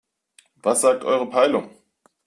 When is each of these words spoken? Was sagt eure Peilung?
Was 0.63 0.81
sagt 0.81 1.03
eure 1.03 1.29
Peilung? 1.29 1.69